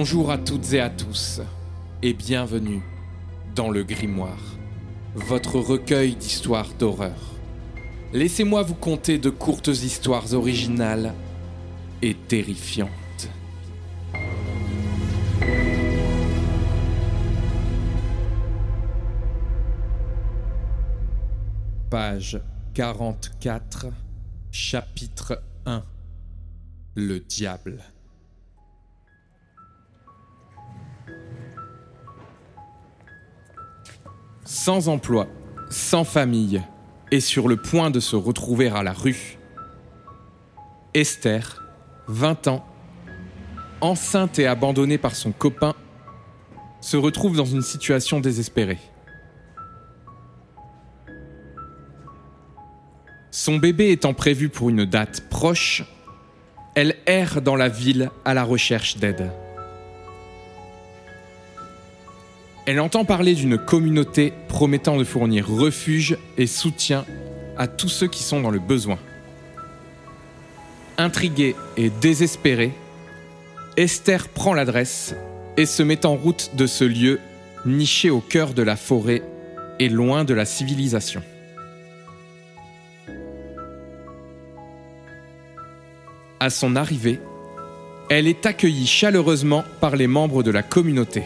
[0.00, 1.40] Bonjour à toutes et à tous,
[2.02, 2.82] et bienvenue
[3.56, 4.56] dans le Grimoire,
[5.16, 7.34] votre recueil d'histoires d'horreur.
[8.12, 11.14] Laissez-moi vous conter de courtes histoires originales
[12.00, 13.28] et terrifiantes.
[21.90, 22.40] Page
[22.74, 23.86] 44,
[24.52, 25.82] chapitre 1
[26.94, 27.82] Le diable.
[34.48, 35.26] Sans emploi,
[35.68, 36.62] sans famille
[37.10, 39.36] et sur le point de se retrouver à la rue.
[40.94, 41.62] Esther,
[42.06, 42.66] 20 ans,
[43.82, 45.74] enceinte et abandonnée par son copain,
[46.80, 48.78] se retrouve dans une situation désespérée.
[53.30, 55.84] Son bébé étant prévu pour une date proche,
[56.74, 59.30] elle erre dans la ville à la recherche d'aide.
[62.68, 67.06] Elle entend parler d'une communauté promettant de fournir refuge et soutien
[67.56, 68.98] à tous ceux qui sont dans le besoin.
[70.98, 72.74] Intriguée et désespérée,
[73.78, 75.14] Esther prend l'adresse
[75.56, 77.20] et se met en route de ce lieu
[77.64, 79.22] niché au cœur de la forêt
[79.78, 81.22] et loin de la civilisation.
[86.38, 87.18] À son arrivée,
[88.10, 91.22] elle est accueillie chaleureusement par les membres de la communauté.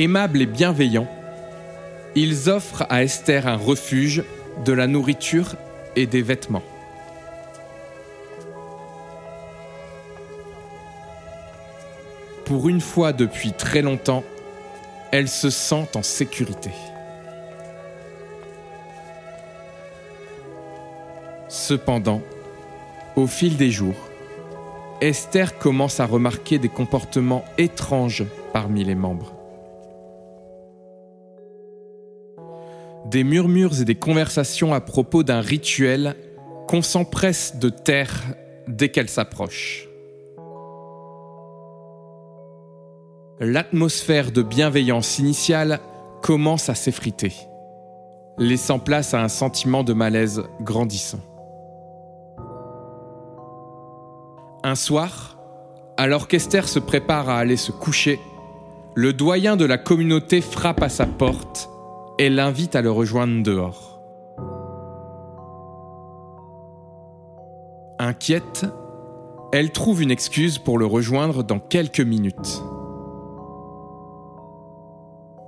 [0.00, 1.08] Aimables et bienveillants,
[2.14, 4.22] ils offrent à Esther un refuge,
[4.64, 5.56] de la nourriture
[5.96, 6.62] et des vêtements.
[12.44, 14.22] Pour une fois depuis très longtemps,
[15.10, 16.70] elle se sent en sécurité.
[21.48, 22.22] Cependant,
[23.16, 24.08] au fil des jours,
[25.00, 29.37] Esther commence à remarquer des comportements étranges parmi les membres.
[33.10, 36.14] Des murmures et des conversations à propos d'un rituel
[36.66, 38.12] qu'on s'empresse de taire
[38.66, 39.88] dès qu'elle s'approche.
[43.40, 45.80] L'atmosphère de bienveillance initiale
[46.22, 47.32] commence à s'effriter,
[48.36, 51.20] laissant place à un sentiment de malaise grandissant.
[54.64, 55.38] Un soir,
[55.96, 58.20] alors qu'Esther se prépare à aller se coucher,
[58.94, 61.70] le doyen de la communauté frappe à sa porte
[62.18, 64.00] et l'invite à le rejoindre dehors.
[68.00, 68.66] Inquiète,
[69.52, 72.62] elle trouve une excuse pour le rejoindre dans quelques minutes.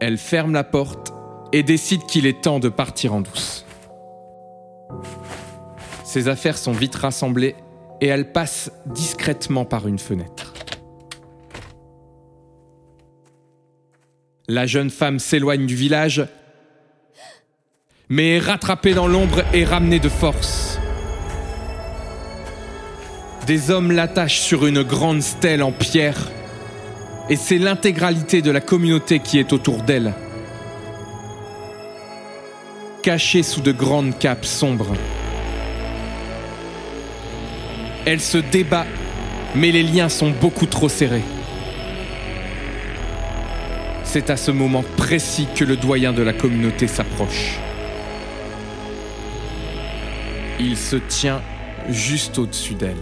[0.00, 1.12] Elle ferme la porte
[1.52, 3.66] et décide qu'il est temps de partir en douce.
[6.04, 7.54] Ses affaires sont vite rassemblées
[8.00, 10.54] et elle passe discrètement par une fenêtre.
[14.48, 16.26] La jeune femme s'éloigne du village
[18.10, 20.80] mais est rattrapé dans l'ombre et ramené de force.
[23.46, 26.30] Des hommes l'attachent sur une grande stèle en pierre,
[27.28, 30.12] et c'est l'intégralité de la communauté qui est autour d'elle,
[33.04, 34.96] cachée sous de grandes capes sombres.
[38.06, 38.86] Elle se débat,
[39.54, 41.22] mais les liens sont beaucoup trop serrés.
[44.02, 47.60] C'est à ce moment précis que le doyen de la communauté s'approche.
[50.62, 51.40] Il se tient
[51.88, 52.98] juste au-dessus d'elle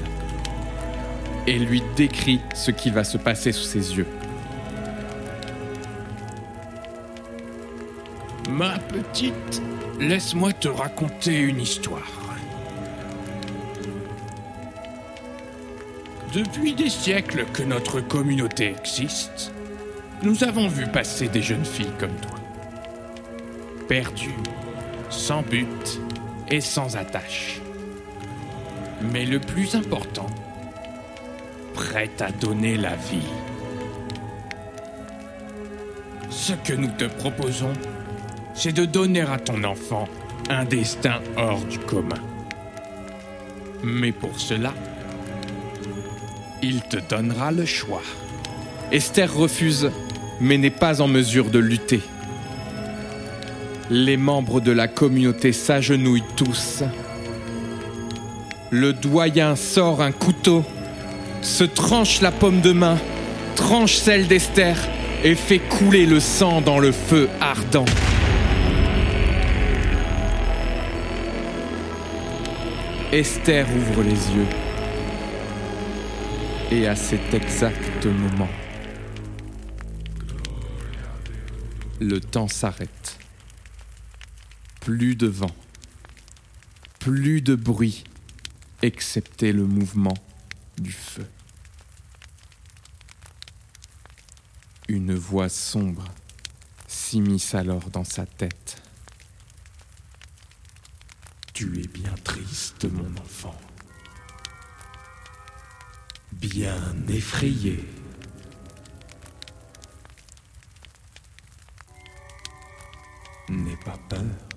[1.49, 4.07] et lui décrit ce qui va se passer sous ses yeux.
[8.49, 9.61] Ma petite,
[9.99, 12.07] laisse-moi te raconter une histoire.
[16.33, 19.53] Depuis des siècles que notre communauté existe,
[20.23, 22.39] nous avons vu passer des jeunes filles comme toi.
[23.89, 24.31] Perdues,
[25.11, 26.01] sans but
[26.51, 27.61] et sans attache.
[29.13, 30.27] Mais le plus important,
[31.75, 33.29] prêtes à donner la vie.
[36.31, 37.73] Ce que nous te proposons,
[38.55, 40.09] c'est de donner à ton enfant
[40.51, 42.21] un destin hors du commun.
[43.85, 44.75] Mais pour cela,
[46.63, 48.03] il te donnera le choix.
[48.91, 49.91] Esther refuse,
[50.41, 52.01] mais n'est pas en mesure de lutter.
[53.91, 56.83] Les membres de la communauté s'agenouillent tous.
[58.71, 60.63] Le doyen sort un couteau,
[61.41, 62.99] se tranche la paume de main,
[63.57, 64.77] tranche celle d'Esther
[65.25, 67.87] et fait couler le sang dans le feu ardent.
[73.11, 74.47] Esther ouvre les yeux.
[76.71, 78.49] Et à cet exact moment,
[82.01, 83.19] le temps s'arrête.
[84.89, 85.55] Plus de vent,
[86.99, 88.05] plus de bruit,
[88.81, 90.17] excepté le mouvement
[90.79, 91.27] du feu.
[94.89, 96.07] Une voix sombre
[96.87, 98.83] s'immisce alors dans sa tête.
[101.53, 103.61] Tu es bien triste, mon enfant.
[106.33, 107.85] Bien effrayé.
[113.51, 114.48] N'aie pas peur.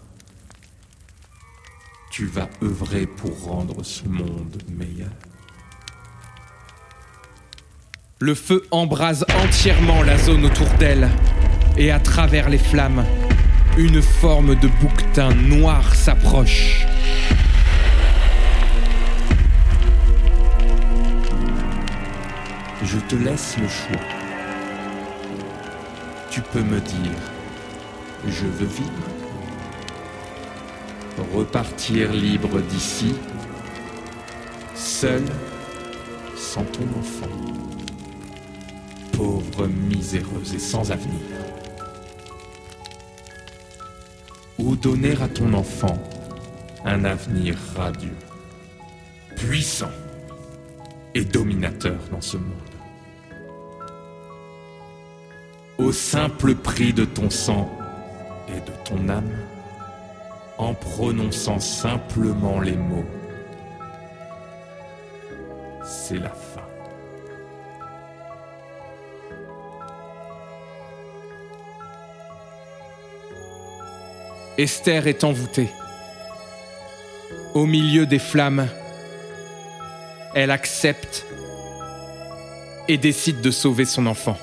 [2.12, 5.08] Tu vas œuvrer pour rendre ce monde meilleur.
[8.20, 11.10] Le feu embrase entièrement la zone autour d'elle,
[11.78, 13.06] et à travers les flammes,
[13.78, 16.86] une forme de bouquetin noir s'approche.
[22.84, 24.06] Je te laisse le choix.
[26.30, 27.22] Tu peux me dire,
[28.28, 29.21] je veux vivre.
[31.22, 33.16] Repartir libre d'ici,
[34.76, 35.24] seul,
[36.36, 37.30] sans ton enfant.
[39.14, 41.22] Pauvre, miséreuse et sans avenir.
[44.60, 45.98] Ou donner à ton enfant
[46.86, 48.18] un avenir radieux,
[49.36, 49.92] puissant
[51.16, 52.76] et dominateur dans ce monde?
[55.78, 57.72] Au simple prix de ton sang
[58.50, 59.32] et de ton âme,
[60.62, 63.06] en prononçant simplement les mots.
[65.84, 66.62] C'est la fin.
[74.60, 75.70] Esther est envoûtée.
[77.56, 78.68] Au milieu des flammes,
[80.36, 81.26] elle accepte
[82.88, 84.38] et décide de sauver son enfant.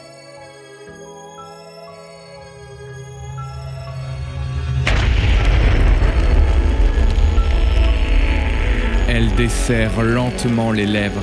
[9.38, 11.22] Desserre lentement les lèvres.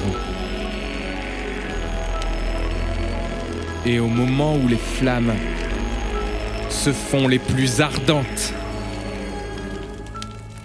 [3.86, 5.34] Et au moment où les flammes
[6.70, 8.54] se font les plus ardentes,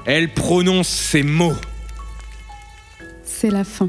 [0.07, 1.57] elle prononce ces mots.
[3.25, 3.89] C'est la fin.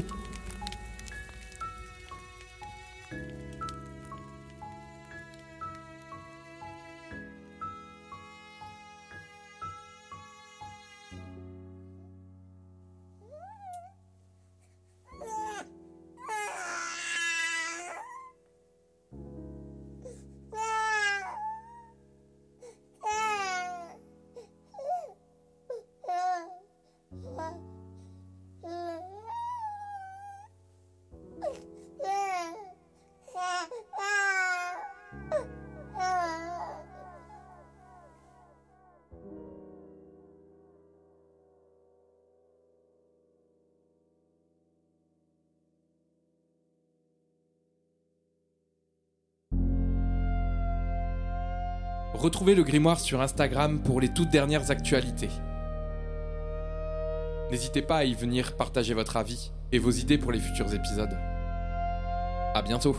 [52.14, 55.30] Retrouvez le grimoire sur Instagram pour les toutes dernières actualités.
[57.50, 61.16] N'hésitez pas à y venir partager votre avis et vos idées pour les futurs épisodes.
[62.54, 62.96] À bientôt.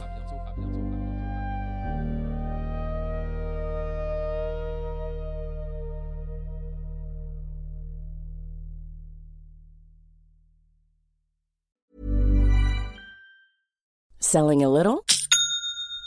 [14.20, 15.04] Selling a little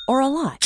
[0.08, 0.65] or a lot?